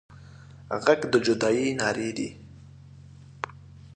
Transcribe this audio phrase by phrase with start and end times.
[0.83, 2.29] غږ د جدايي نارې دي